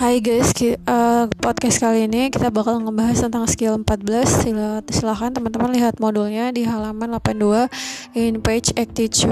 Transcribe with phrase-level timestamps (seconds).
[0.00, 0.56] Hai guys,
[0.88, 6.48] uh, podcast kali ini kita bakal ngebahas tentang skill 14 Sila, Silahkan teman-teman lihat modulnya
[6.56, 7.68] di halaman 82
[8.16, 9.28] in page 82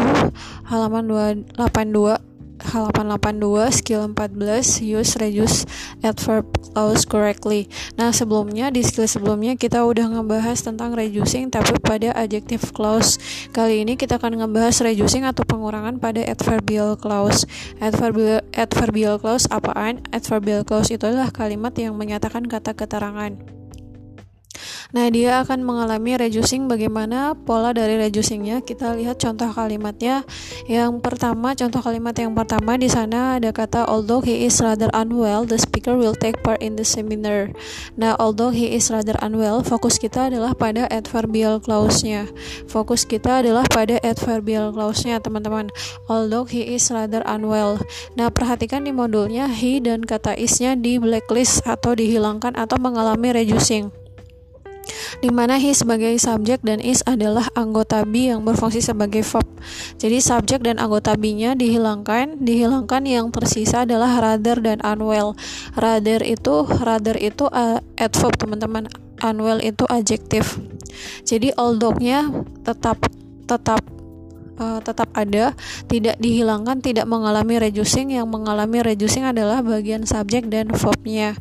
[0.68, 1.09] Halaman
[1.57, 2.27] 282
[2.62, 5.66] halaman 82 skill 14 use reduce
[6.02, 7.66] adverb clause correctly.
[7.98, 13.18] Nah, sebelumnya di skill sebelumnya kita udah ngebahas tentang reducing tapi pada adjective clause.
[13.50, 17.45] Kali ini kita akan ngebahas reducing atau pengurangan pada adverbial clause.
[17.83, 20.02] Adverbial adverbial clause apaan?
[20.14, 23.58] Adverbial clause itu adalah kalimat yang menyatakan kata keterangan.
[24.88, 28.65] Nah, dia akan mengalami reducing bagaimana pola dari reducingnya.
[28.65, 30.24] Kita lihat contoh kalimatnya.
[30.64, 35.45] Yang pertama, contoh kalimat yang pertama di sana ada kata although he is rather unwell,
[35.45, 37.52] the speaker will take part in the seminar.
[38.01, 42.25] Nah, although he is rather unwell, fokus kita adalah pada adverbial clause-nya.
[42.64, 45.69] Fokus kita adalah pada adverbial clause-nya, teman-teman.
[46.09, 47.77] Although he is rather unwell.
[48.16, 53.92] Nah, perhatikan di modulnya he dan kata is-nya di blacklist atau dihilangkan atau mengalami reducing
[55.20, 59.47] di mana he sebagai subjek dan is adalah anggota be yang berfungsi sebagai verb.
[59.98, 65.34] Jadi subjek dan anggota be-nya dihilangkan, dihilangkan yang tersisa adalah rather dan unwell.
[65.75, 68.86] Rather itu rather itu uh, adverb teman-teman,
[69.22, 70.59] unwell itu adjektif.
[71.27, 72.31] Jadi although-nya
[72.64, 72.98] tetap
[73.48, 73.81] tetap
[74.59, 75.55] uh, tetap ada,
[75.86, 78.12] tidak dihilangkan, tidak mengalami reducing.
[78.12, 81.39] Yang mengalami reducing adalah bagian subjek dan verbnya.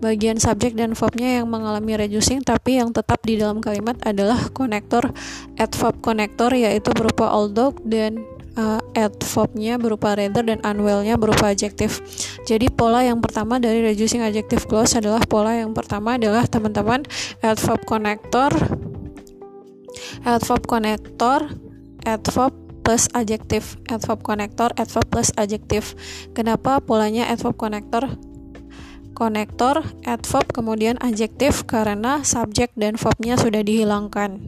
[0.00, 5.12] Bagian subjek dan verbnya yang mengalami reducing, tapi yang tetap di dalam kalimat adalah konektor
[5.60, 8.24] adverb konektor yaitu berupa although dan
[8.56, 12.00] uh, adverbnya berupa rather dan unwell-nya berupa adjektif.
[12.48, 17.04] Jadi pola yang pertama dari reducing adjective clause adalah pola yang pertama adalah teman-teman
[17.44, 18.50] adverb konektor
[20.24, 21.44] adverb konektor
[22.04, 25.94] adverb plus adjektif adverb konektor adverb plus adjektif
[26.32, 28.08] kenapa polanya adverb konektor
[29.20, 34.40] konektor adverb kemudian adjektif karena subjek dan verbnya sudah dihilangkan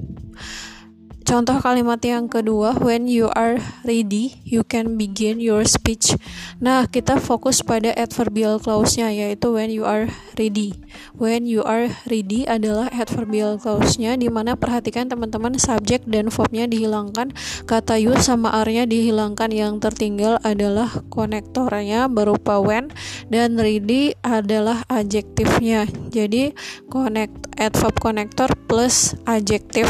[1.23, 6.19] Contoh kalimat yang kedua, when you are ready, you can begin your speech.
[6.59, 10.75] Nah, kita fokus pada adverbial clause-nya yaitu when you are ready.
[11.15, 17.33] When you are ready adalah adverbial clause-nya di mana perhatikan teman-teman subjek dan verbnya dihilangkan,
[17.71, 19.55] kata you sama are-nya dihilangkan.
[19.55, 22.91] Yang tertinggal adalah konektornya berupa when
[23.31, 25.87] dan ready adalah adjektifnya.
[26.11, 26.53] Jadi,
[26.91, 29.87] connect adverb connector plus adjektif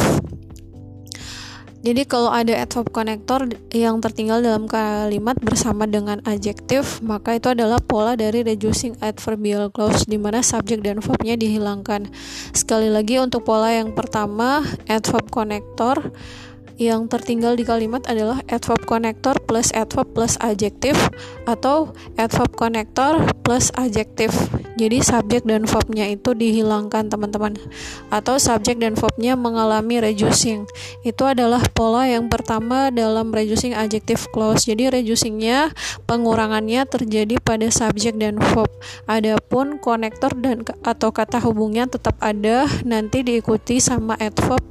[1.83, 7.83] jadi kalau ada adverb connector yang tertinggal dalam kalimat bersama dengan adjektif, maka itu adalah
[7.83, 12.07] pola dari reducing adverbial clause di mana subjek dan verbnya dihilangkan.
[12.55, 16.15] Sekali lagi untuk pola yang pertama, adverb connector
[16.79, 20.97] yang tertinggal di kalimat adalah adverb connector plus adverb plus adjektif
[21.49, 21.91] atau
[22.21, 24.31] adverb connector plus adjektif.
[24.79, 27.59] Jadi subjek dan verbnya itu dihilangkan teman-teman
[28.09, 30.65] atau subjek dan verbnya mengalami reducing.
[31.05, 34.65] Itu adalah pola yang pertama dalam reducing adjective clause.
[34.65, 35.75] Jadi reducingnya
[36.07, 38.71] pengurangannya terjadi pada subjek dan verb.
[39.11, 44.63] Adapun konektor dan atau kata hubungnya tetap ada nanti diikuti sama adverb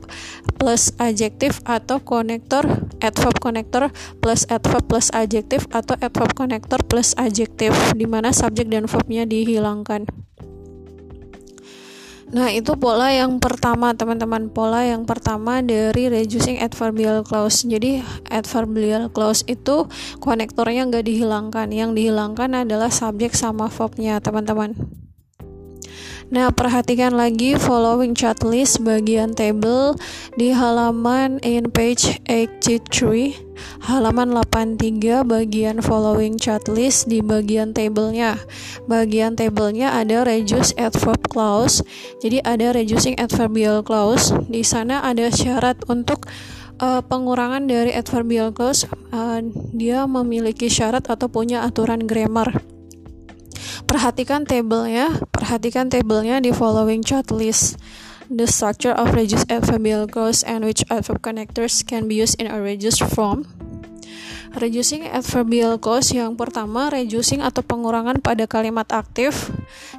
[0.61, 2.63] plus adjektif atau konektor
[3.03, 3.91] adverb konektor
[4.24, 10.07] plus adverb plus adjektif atau adverb konektor plus adjektif di mana subjek dan verbnya dihilangkan.
[12.31, 14.47] Nah, itu pola yang pertama, teman-teman.
[14.47, 17.68] Pola yang pertama dari reducing adverbial clause.
[17.68, 18.00] Jadi,
[18.31, 19.91] adverbial clause itu
[20.23, 21.68] konektornya nggak dihilangkan.
[21.75, 24.79] Yang dihilangkan adalah subjek sama verbnya, teman-teman.
[26.31, 30.00] Nah, perhatikan lagi following chart list bagian table
[30.40, 33.36] di halaman in page 83,
[33.84, 38.40] halaman 83 bagian following chart list di bagian tabelnya.
[38.88, 41.84] Bagian tabelnya ada reduce adverb clause.
[42.24, 44.31] Jadi ada reducing adverbial clause.
[44.47, 46.31] Di sana ada syarat untuk
[46.80, 48.88] uh, pengurangan dari adverbial clause.
[49.11, 49.44] Uh,
[49.76, 52.64] dia memiliki syarat atau punya aturan grammar
[53.85, 57.78] perhatikan tabelnya perhatikan tabelnya di following chart list.
[58.31, 62.63] The structure of reduced adverbial clause and which adverb connectors can be used in a
[62.63, 63.43] reduced form
[64.52, 69.48] Reducing adverbial clause yang pertama reducing atau pengurangan pada kalimat aktif.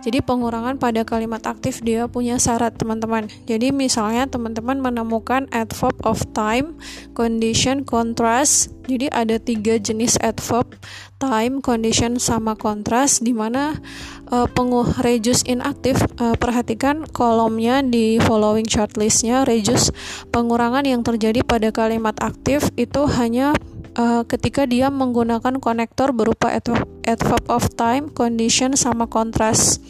[0.05, 3.33] Jadi pengurangan pada kalimat aktif dia punya syarat teman-teman.
[3.49, 6.77] Jadi misalnya teman-teman menemukan adverb of time,
[7.17, 8.77] condition, contrast.
[8.85, 10.77] Jadi ada tiga jenis adverb
[11.17, 13.81] time, condition, sama contrast di mana
[14.29, 19.93] uh, pengu reduce inaktif uh, perhatikan kolomnya di following chart listnya reduce
[20.29, 23.53] pengurangan yang terjadi pada kalimat aktif itu hanya
[23.97, 29.81] uh, ketika dia menggunakan konektor berupa adverb of time, condition sama kontras.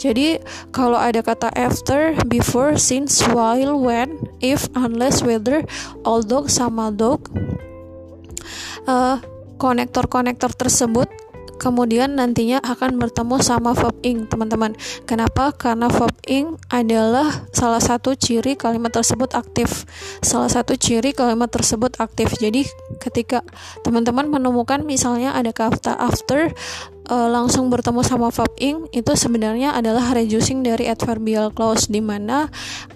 [0.00, 0.40] Jadi
[0.72, 5.60] kalau ada kata after, before, since, while, when, if, unless, whether,
[6.08, 7.28] although sama dog,
[8.88, 9.20] uh,
[9.60, 11.08] konektor-konektor tersebut
[11.60, 14.72] kemudian nantinya akan bertemu sama verb ing teman-teman.
[15.04, 15.52] Kenapa?
[15.52, 19.84] Karena verb ing adalah salah satu ciri kalimat tersebut aktif.
[20.24, 22.32] Salah satu ciri kalimat tersebut aktif.
[22.40, 22.64] Jadi
[23.00, 23.40] ketika
[23.82, 26.52] teman-teman menemukan misalnya ada kata after
[27.10, 32.46] uh, langsung bertemu sama verb ing itu sebenarnya adalah reducing dari adverbial clause di mana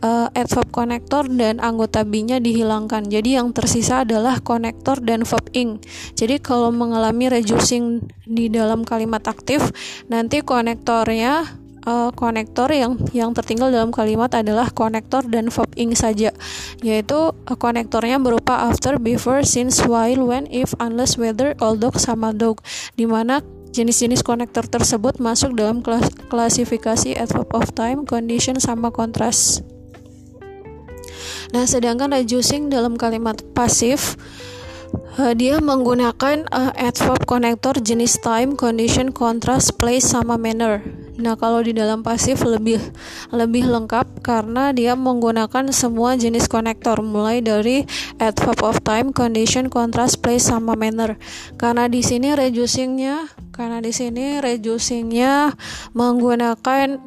[0.05, 3.11] uh, adverb connector dan anggota be-nya dihilangkan.
[3.11, 5.83] Jadi yang tersisa adalah connector dan verb ing.
[6.15, 9.75] Jadi kalau mengalami reducing di dalam kalimat aktif,
[10.07, 16.33] nanti konektornya uh, konektor yang yang tertinggal dalam kalimat adalah konektor dan verb ing saja
[16.81, 22.61] yaitu uh, konektornya berupa after, before, since, while, when, if, unless, whether, although sama dog
[22.99, 23.45] di mana
[23.75, 29.67] Jenis-jenis konektor tersebut masuk dalam klas klasifikasi adverb of time, condition, sama kontras.
[31.51, 34.15] Nah, sedangkan reducing dalam kalimat pasif
[35.19, 40.83] uh, dia menggunakan uh, adverb konektor jenis time, condition, contrast, place sama manner.
[41.15, 42.83] Nah, kalau di dalam pasif lebih
[43.31, 47.87] lebih lengkap karena dia menggunakan semua jenis konektor mulai dari
[48.19, 51.15] adverb of time, condition, contrast, place sama manner.
[51.55, 55.55] Karena di sini reducingnya karena di sini reducingnya
[55.95, 56.99] menggunakan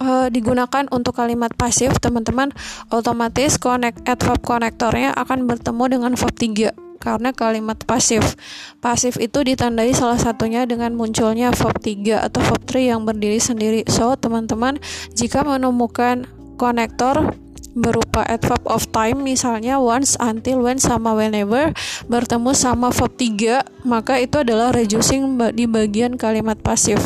[0.00, 2.56] uh, digunakan untuk kalimat pasif, teman-teman
[2.88, 8.38] otomatis connect adverb konektornya akan bertemu dengan verb 3 karena kalimat pasif.
[8.78, 13.82] Pasif itu ditandai salah satunya dengan munculnya verb 3 atau verb 3 yang berdiri sendiri.
[13.90, 14.78] So, teman-teman,
[15.18, 17.34] jika menemukan konektor
[17.72, 21.72] berupa adverb of time misalnya once, until, when sama whenever
[22.06, 27.00] bertemu sama verb 3 maka itu adalah reducing di bagian kalimat pasif.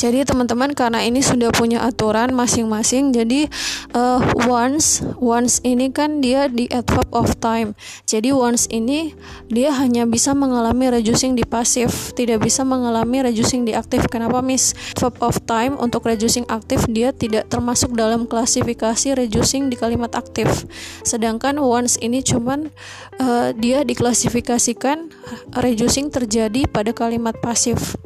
[0.00, 3.52] Jadi teman-teman karena ini sudah punya aturan masing-masing, jadi
[3.92, 4.16] uh,
[4.48, 7.76] once once ini kan dia di adverb of time.
[8.08, 9.12] Jadi once ini
[9.52, 14.08] dia hanya bisa mengalami reducing di pasif, tidak bisa mengalami reducing di aktif.
[14.08, 14.72] Kenapa Miss?
[14.96, 20.64] Adverb of time untuk reducing aktif dia tidak termasuk dalam klasifikasi reducing di kalimat aktif.
[21.04, 22.72] Sedangkan once ini cuman
[23.20, 25.12] uh, dia diklasifikasikan
[25.60, 28.00] reducing terjadi pada kalimat pasif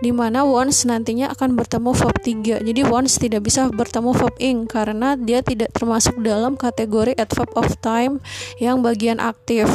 [0.00, 2.66] di mana once nantinya akan bertemu verb 3.
[2.66, 7.72] Jadi once tidak bisa bertemu verb ing karena dia tidak termasuk dalam kategori adverb of
[7.80, 8.20] time
[8.60, 9.66] yang bagian aktif.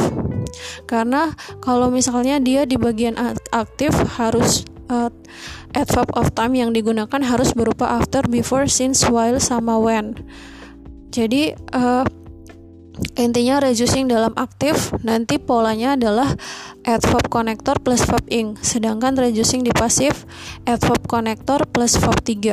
[0.86, 3.18] Karena kalau misalnya dia di bagian
[3.50, 4.62] aktif harus
[4.92, 5.10] uh,
[5.72, 10.14] adverb of time yang digunakan harus berupa after, before, since, while sama when.
[11.12, 12.04] Jadi uh,
[13.16, 16.28] intinya reducing dalam aktif nanti polanya adalah
[16.84, 20.28] adverb connector plus verb ing sedangkan reducing di pasif
[20.68, 22.52] adverb connector plus verb 3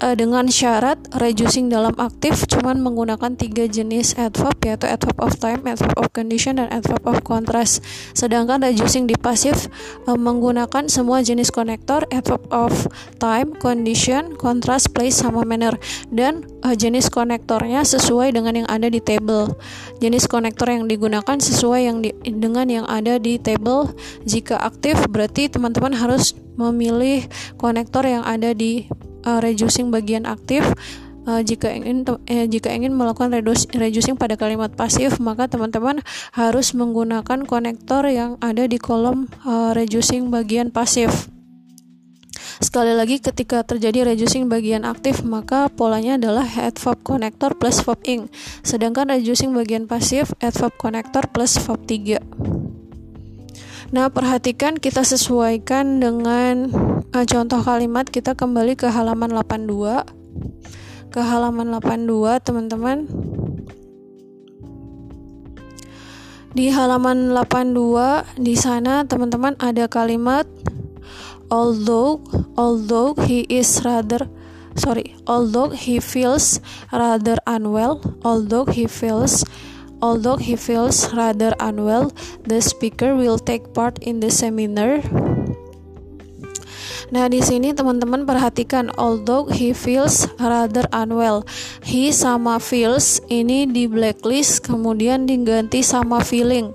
[0.00, 5.60] uh, dengan syarat reducing dalam aktif cuman menggunakan tiga jenis adverb yaitu adverb of time,
[5.68, 7.84] adverb of condition, dan adverb of contrast.
[8.16, 9.68] Sedangkan reducing di pasif
[10.08, 12.72] uh, menggunakan semua jenis konektor adverb of
[13.20, 15.76] time, condition, contrast, place, sama manner
[16.08, 19.52] dan uh, jenis konektornya sesuai dengan yang ada di table.
[20.00, 23.92] Jenis konektor yang digunakan sesuai yang di, dengan yang ada di table.
[24.24, 28.86] Jika aktif berarti teman-teman harus memilih konektor yang ada di
[29.26, 30.62] uh, reducing bagian aktif
[31.26, 33.32] uh, jika ingin eh, jika ingin melakukan
[33.74, 36.02] reducing pada kalimat pasif maka teman-teman
[36.34, 41.30] harus menggunakan konektor yang ada di kolom uh, reducing bagian pasif.
[42.62, 48.30] Sekali lagi ketika terjadi reducing bagian aktif maka polanya adalah adverb connector plus verb ing
[48.62, 52.22] sedangkan reducing bagian pasif adverb connector plus verb 3
[53.92, 56.72] Nah, perhatikan kita sesuaikan dengan
[57.12, 60.04] uh, contoh kalimat kita kembali ke halaman 82.
[61.12, 63.08] Ke halaman 82, teman-teman.
[66.52, 70.44] Di halaman 82 di sana teman-teman ada kalimat
[71.48, 72.20] although
[72.60, 74.28] although he is rather
[74.76, 76.60] sorry although he feels
[76.92, 79.48] rather unwell although he feels
[80.02, 82.10] Although he feels rather unwell,
[82.42, 84.98] the speaker will take part in the seminar.
[87.12, 91.44] Nah, di sini teman-teman perhatikan although he feels rather unwell.
[91.84, 96.72] He sama feels ini di blacklist kemudian diganti sama feeling.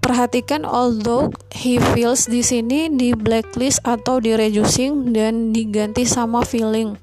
[0.00, 6.96] Perhatikan although he feels di sini di blacklist atau di reducing dan diganti sama feeling.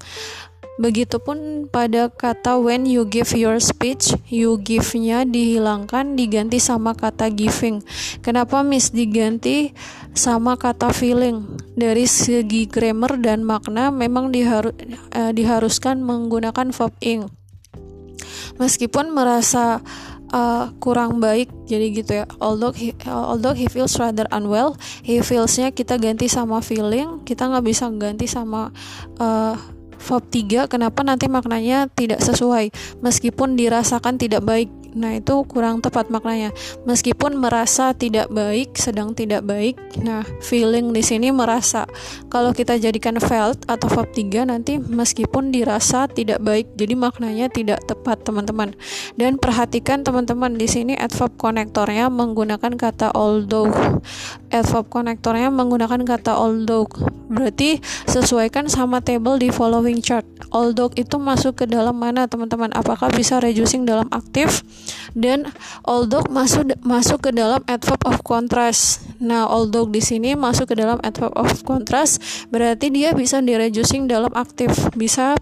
[0.80, 7.84] Begitupun pada kata when you give your speech, you give-nya dihilangkan diganti sama kata giving.
[8.24, 9.76] Kenapa Miss diganti
[10.16, 11.60] sama kata feeling?
[11.76, 14.72] Dari segi grammar dan makna memang diharu,
[15.12, 17.28] eh, diharuskan menggunakan verb ing.
[18.56, 19.84] Meskipun merasa
[20.32, 25.74] uh, kurang baik jadi gitu ya although he, although he feels rather unwell he feelsnya
[25.74, 28.68] kita ganti sama feeling kita nggak bisa ganti sama
[29.18, 29.56] uh,
[30.00, 32.72] verb 3 kenapa nanti maknanya tidak sesuai?
[33.04, 36.50] Meskipun dirasakan tidak baik Nah, itu kurang tepat maknanya.
[36.82, 39.78] Meskipun merasa tidak baik, sedang tidak baik.
[40.02, 41.86] Nah, feeling di sini merasa.
[42.30, 47.82] Kalau kita jadikan felt atau verb 3 nanti meskipun dirasa tidak baik, jadi maknanya tidak
[47.86, 48.74] tepat, teman-teman.
[49.14, 53.70] Dan perhatikan teman-teman di sini adverb konektornya menggunakan kata although.
[54.50, 56.86] Adverb konektornya menggunakan kata although.
[57.30, 57.78] Berarti
[58.10, 60.26] sesuaikan sama table di following chart.
[60.50, 62.74] Although itu masuk ke dalam mana, teman-teman?
[62.74, 64.66] Apakah bisa reducing dalam aktif?
[65.12, 65.50] Dan
[65.82, 69.02] although masuk masuk ke dalam adverb of contrast.
[69.20, 74.08] Nah, although di sini masuk ke dalam adverb of contrast berarti dia bisa di reducing
[74.08, 75.36] dalam aktif, bisa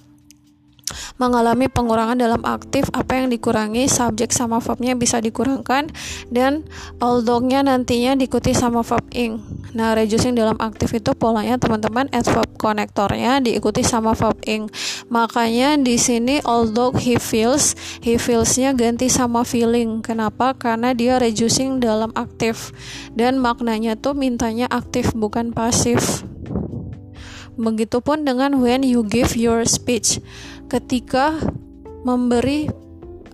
[1.21, 5.91] mengalami pengurangan dalam aktif apa yang dikurangi subjek sama verbnya bisa dikurangkan
[6.33, 6.65] dan
[7.03, 9.43] although-nya nantinya diikuti sama verb ing.
[9.77, 14.71] Nah reducing dalam aktif itu polanya teman-teman adverb konektornya diikuti sama verb ing.
[15.13, 20.01] Makanya di sini although he feels he feels-nya ganti sama feeling.
[20.01, 20.57] Kenapa?
[20.57, 22.73] Karena dia reducing dalam aktif.
[23.13, 26.25] Dan maknanya tuh mintanya aktif bukan pasif
[27.59, 30.23] Begitupun dengan when you give your speech
[30.71, 31.35] ketika
[32.07, 32.71] memberi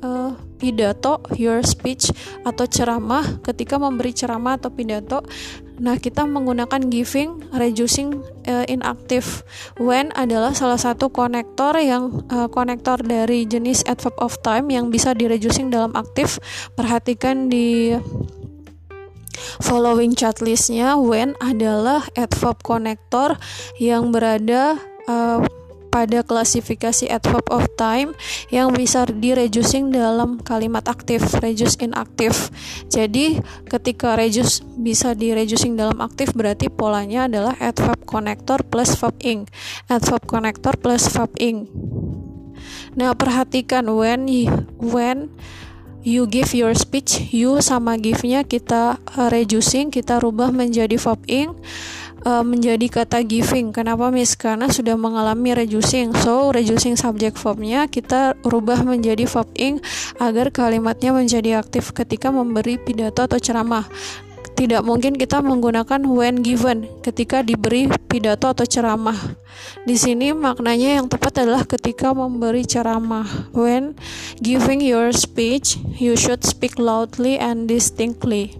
[0.00, 2.08] uh, pidato, your speech
[2.48, 5.20] atau ceramah, ketika memberi ceramah atau pidato,
[5.76, 9.44] nah kita menggunakan giving, reducing, uh, inactive.
[9.76, 12.48] When adalah salah satu konektor yang uh,
[13.04, 16.40] dari jenis adverb of time yang bisa di reducing dalam aktif.
[16.72, 17.92] Perhatikan di
[19.62, 23.36] following chat listnya when adalah adverb konektor
[23.78, 25.42] yang berada uh,
[25.94, 28.18] pada klasifikasi adverb of time
[28.50, 32.50] yang bisa di reducing dalam kalimat aktif, reduce inaktif.
[32.90, 33.38] Jadi,
[33.70, 39.46] ketika reduce bisa di reducing dalam aktif berarti polanya adalah adverb connector plus verb ing.
[39.86, 41.70] Adverb connector plus verb ing.
[42.98, 44.26] Nah, perhatikan when
[44.82, 45.30] when
[46.04, 51.56] you give your speech, you sama give-nya kita uh, reducing, kita rubah menjadi verb ing
[52.28, 53.70] uh, menjadi kata giving.
[53.70, 54.34] Kenapa Miss?
[54.34, 56.12] Karena sudah mengalami reducing.
[56.24, 59.80] So, reducing subject verbnya kita rubah menjadi verb ing
[60.20, 63.88] agar kalimatnya menjadi aktif ketika memberi pidato atau ceramah.
[64.54, 69.18] Tidak mungkin kita menggunakan when given ketika diberi pidato atau ceramah.
[69.82, 73.50] Di sini maknanya yang tepat adalah ketika memberi ceramah.
[73.50, 73.98] When
[74.38, 78.54] giving your speech, you should speak loudly and distinctly.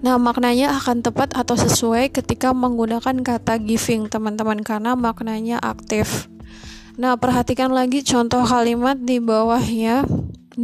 [0.00, 6.32] Nah, maknanya akan tepat atau sesuai ketika menggunakan kata giving, teman-teman, karena maknanya aktif.
[6.96, 10.08] Nah, perhatikan lagi contoh kalimat di bawahnya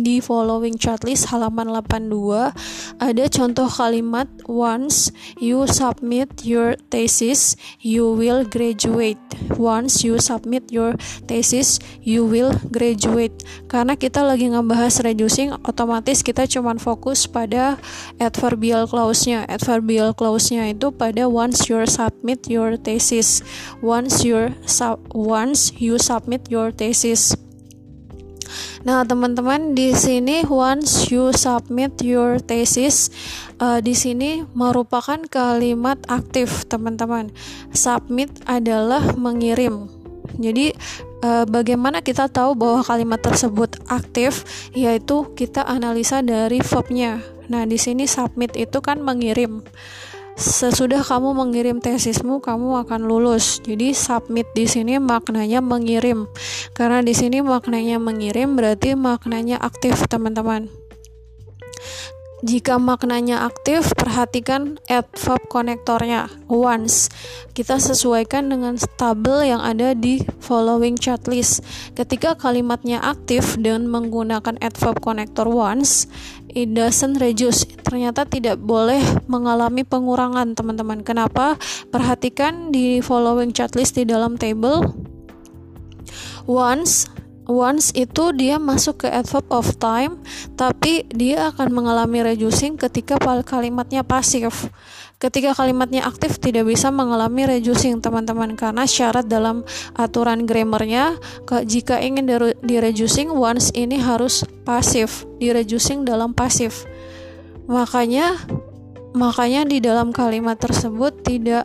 [0.02, 2.52] di following checklist halaman 82
[3.00, 9.20] ada contoh kalimat once you submit your thesis you will graduate.
[9.56, 10.96] Once you submit your
[11.28, 13.36] thesis you will graduate.
[13.68, 17.76] Karena kita lagi ngebahas reducing otomatis kita cuman fokus pada
[18.18, 19.44] adverbial clause-nya.
[19.46, 23.44] Adverbial clause-nya itu pada once you submit your thesis.
[23.84, 24.56] Once you
[25.12, 27.45] once you submit your thesis
[28.86, 33.10] Nah, teman-teman di sini once you submit your thesis
[33.58, 37.34] uh, di sini merupakan kalimat aktif, teman-teman.
[37.74, 39.90] Submit adalah mengirim.
[40.38, 40.70] Jadi
[41.26, 47.18] uh, bagaimana kita tahu bahwa kalimat tersebut aktif yaitu kita analisa dari verbnya.
[47.50, 49.66] Nah, di sini submit itu kan mengirim
[50.36, 53.58] sesudah kamu mengirim tesismu kamu akan lulus.
[53.64, 56.28] Jadi submit di sini maknanya mengirim.
[56.76, 60.68] Karena di sini maknanya mengirim berarti maknanya aktif, teman-teman.
[62.44, 67.08] Jika maknanya aktif, perhatikan adverb konektornya once.
[67.56, 71.64] Kita sesuaikan dengan tabel yang ada di following checklist.
[71.96, 76.12] Ketika kalimatnya aktif dan menggunakan adverb konektor once,
[76.56, 77.68] it doesn't reduce.
[77.84, 81.04] Ternyata tidak boleh mengalami pengurangan, teman-teman.
[81.04, 81.60] Kenapa?
[81.92, 84.96] Perhatikan di following checklist di dalam table.
[86.48, 87.12] Once
[87.46, 90.18] once itu dia masuk ke adverb of time
[90.58, 94.70] tapi dia akan mengalami reducing ketika kalimatnya pasif.
[95.16, 99.64] Ketika kalimatnya aktif tidak bisa mengalami reducing teman-teman karena syarat dalam
[99.96, 101.16] aturan grammarnya
[101.64, 102.28] jika ingin
[102.60, 106.84] di reducing once ini harus pasif di reducing dalam pasif.
[107.64, 108.36] Makanya
[109.16, 111.64] makanya di dalam kalimat tersebut tidak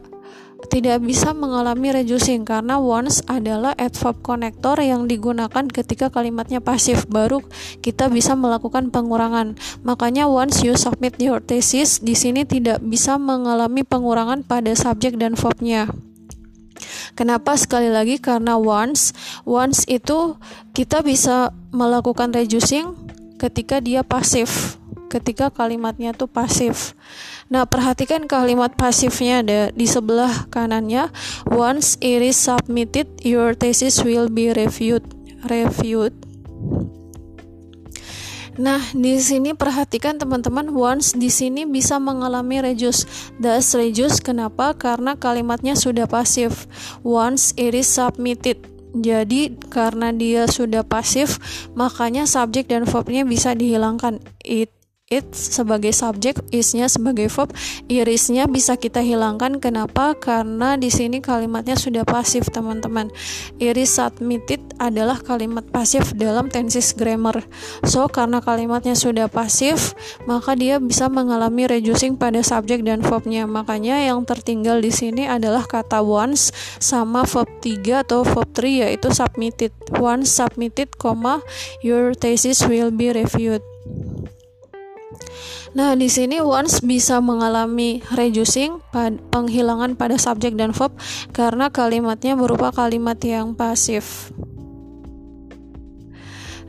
[0.71, 7.43] tidak bisa mengalami reducing karena once adalah adverb connector yang digunakan ketika kalimatnya pasif baru
[7.83, 9.59] kita bisa melakukan pengurangan.
[9.83, 15.35] Makanya once you submit your thesis di sini tidak bisa mengalami pengurangan pada subjek dan
[15.35, 15.91] verbnya.
[17.19, 19.11] Kenapa sekali lagi karena once
[19.43, 20.39] once itu
[20.71, 22.95] kita bisa melakukan reducing
[23.35, 24.80] ketika dia pasif
[25.11, 26.95] ketika kalimatnya tuh pasif.
[27.51, 31.11] Nah, perhatikan kalimat pasifnya ada di sebelah kanannya.
[31.51, 35.03] Once it is submitted, your thesis will be reviewed.
[35.43, 36.15] Reviewed.
[38.55, 43.07] Nah, di sini perhatikan teman-teman, once di sini bisa mengalami reduce.
[43.39, 44.75] Thus reduce kenapa?
[44.75, 46.67] Karena kalimatnya sudah pasif.
[47.03, 48.59] Once it is submitted.
[48.91, 51.39] Jadi karena dia sudah pasif,
[51.79, 54.19] makanya subjek dan verbnya bisa dihilangkan.
[54.43, 54.80] It
[55.11, 57.51] it sebagai subjek, isnya sebagai verb,
[57.91, 59.59] irisnya bisa kita hilangkan.
[59.59, 60.15] Kenapa?
[60.15, 63.11] Karena di sini kalimatnya sudah pasif, teman-teman.
[63.59, 67.43] Iris submitted adalah kalimat pasif dalam tenses grammar.
[67.83, 73.43] So, karena kalimatnya sudah pasif, maka dia bisa mengalami reducing pada subjek dan verbnya.
[73.45, 79.11] Makanya yang tertinggal di sini adalah kata once sama verb 3 atau verb 3 yaitu
[79.11, 79.75] submitted.
[79.99, 80.87] Once submitted,
[81.83, 83.61] your thesis will be reviewed.
[85.71, 88.83] Nah, di sini once bisa mengalami reducing,
[89.31, 90.91] penghilangan pada subjek dan verb
[91.31, 94.35] karena kalimatnya berupa kalimat yang pasif.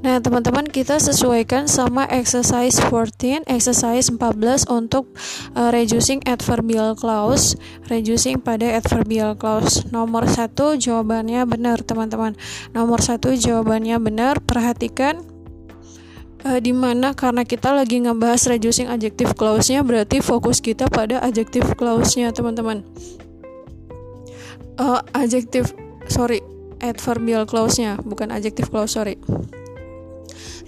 [0.02, 5.14] Nah, teman-teman kita sesuaikan sama exercise 14, exercise 14 untuk
[5.54, 7.54] uh, reducing adverbial clause,
[7.86, 9.86] reducing pada adverbial clause.
[9.94, 12.34] Nomor satu jawabannya benar, teman-teman.
[12.74, 14.42] Nomor satu jawabannya benar.
[14.42, 15.22] Perhatikan
[16.44, 21.66] uh, di mana karena kita lagi ngebahas reducing adjective clause-nya berarti fokus kita pada adjective
[21.78, 22.82] clause-nya teman-teman.
[24.80, 25.70] Uh, adjective
[26.08, 26.40] sorry
[26.82, 29.16] adverbial clause-nya bukan adjective clause sorry.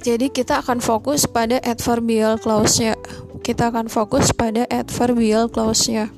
[0.05, 2.93] Jadi kita akan fokus pada adverbial clause-nya.
[3.41, 6.13] Kita akan fokus pada adverbial clause-nya.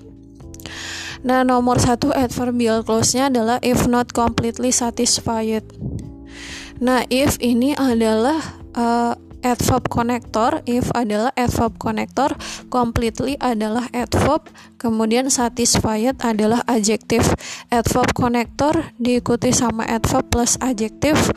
[1.27, 5.63] Nah, nomor satu adverbial clause-nya adalah if not completely satisfied.
[6.83, 8.43] Nah, if ini adalah
[8.75, 12.33] uh, adverb connector if adalah adverb connector
[12.73, 14.49] completely adalah adverb
[14.81, 17.35] kemudian satisfied adalah adjective
[17.69, 21.33] adverb connector diikuti sama adverb plus adjective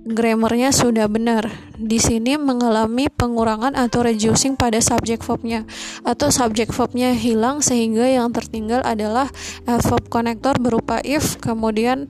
[0.00, 1.52] grammarnya sudah benar.
[1.76, 5.68] Di sini mengalami pengurangan atau reducing pada subjek verbnya
[6.04, 9.28] atau subjek verbnya hilang sehingga yang tertinggal adalah
[9.68, 12.08] adverb connector berupa if kemudian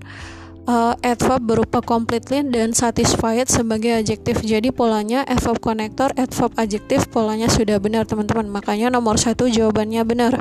[0.70, 4.38] uh, adverb berupa completely dan satisfied sebagai adjektif.
[4.46, 8.46] Jadi polanya adverb connector, adverb adjektif polanya sudah benar teman-teman.
[8.46, 10.38] Makanya nomor satu jawabannya benar.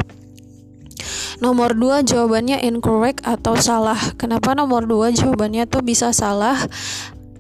[1.39, 3.98] Nomor dua jawabannya incorrect atau salah.
[4.20, 6.60] Kenapa nomor dua jawabannya tuh bisa salah?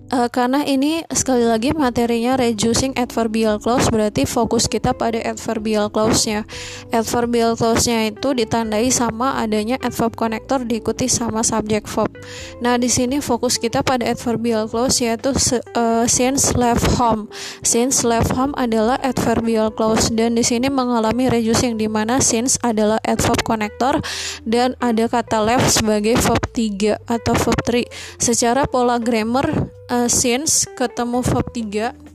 [0.09, 6.49] Uh, karena ini sekali lagi materinya reducing adverbial clause berarti fokus kita pada adverbial clause-nya.
[6.89, 12.09] Adverbial clause-nya itu ditandai sama adanya adverb connector diikuti sama subject verb.
[12.57, 15.29] Nah, di sini fokus kita pada adverbial clause yaitu
[15.77, 17.29] uh, since left home.
[17.61, 22.97] Since left home adalah adverbial clause dan di sini mengalami reducing di mana since adalah
[23.05, 24.01] adverb connector
[24.41, 27.85] dan ada kata left sebagai verb 3 atau verb 3.
[28.17, 32.09] Secara pola grammar uh, since ketemu verb 3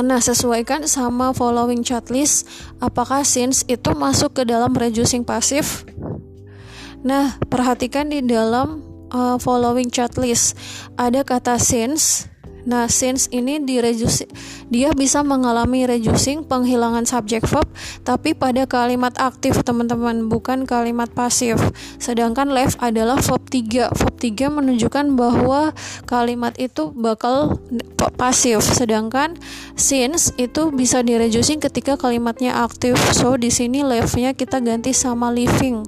[0.00, 2.48] Nah, sesuaikan sama following checklist
[2.80, 5.84] apakah since itu masuk ke dalam reducing pasif.
[7.04, 8.80] Nah, perhatikan di dalam
[9.12, 10.56] uh, following checklist
[10.96, 12.32] ada kata since
[12.70, 13.82] Nah, since ini di
[14.70, 17.66] dia bisa mengalami reducing penghilangan subjek verb
[18.06, 21.58] tapi pada kalimat aktif teman-teman bukan kalimat pasif.
[21.98, 23.90] Sedangkan left adalah verb 3.
[23.90, 25.74] Verb 3 menunjukkan bahwa
[26.06, 27.58] kalimat itu bakal
[28.14, 29.34] pasif sedangkan
[29.74, 32.94] since itu bisa di reducing ketika kalimatnya aktif.
[33.10, 35.82] So di sini left-nya kita ganti sama living.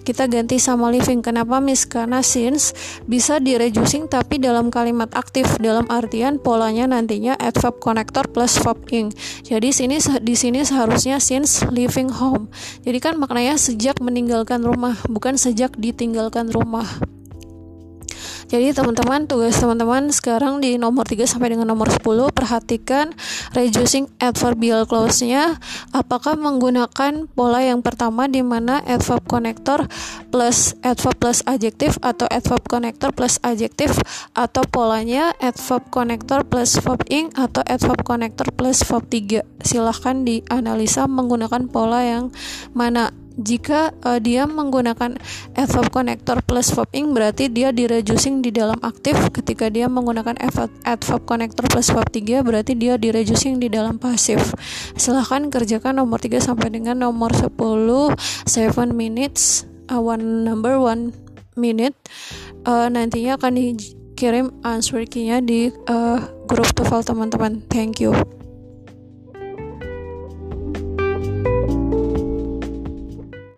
[0.00, 1.20] Kita ganti sama living.
[1.20, 1.84] Kenapa Miss?
[1.84, 2.72] Karena since
[3.04, 8.54] bisa di reducing tapi dalam kalimat aktif dalam arti artian polanya nantinya adverb connector plus
[8.62, 9.10] verb ing.
[9.42, 12.46] Jadi sini di sini seharusnya since leaving home.
[12.86, 16.86] Jadi kan maknanya sejak meninggalkan rumah, bukan sejak ditinggalkan rumah.
[18.52, 22.04] Jadi teman-teman tugas teman-teman sekarang di nomor 3 sampai dengan nomor 10
[22.36, 23.08] perhatikan
[23.56, 25.56] reducing adverbial clause-nya
[25.96, 29.88] apakah menggunakan pola yang pertama di mana adverb connector
[30.28, 33.96] plus adverb plus adjektif atau adverb connector plus adjektif
[34.36, 39.64] atau polanya adverb connector plus verb ing atau adverb connector plus verb 3.
[39.64, 42.28] Silahkan dianalisa menggunakan pola yang
[42.76, 45.16] mana jika uh, dia menggunakan
[45.56, 49.16] adverb connector plus verb ing berarti dia di reducing di dalam aktif.
[49.32, 50.36] Ketika dia menggunakan
[50.84, 54.52] adverb connector plus verb 3 berarti dia di reducing di dalam pasif.
[54.98, 61.16] Silahkan kerjakan nomor 3 sampai dengan nomor 10 7 minutes uh, one number one
[61.56, 61.96] minute.
[62.62, 67.64] Uh, nantinya akan dikirim answer key-nya di uh, grup TOEFL teman-teman.
[67.66, 68.41] Thank you